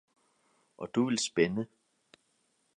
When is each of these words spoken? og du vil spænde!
og 0.77 0.95
du 0.95 1.05
vil 1.05 1.19
spænde! 1.19 1.67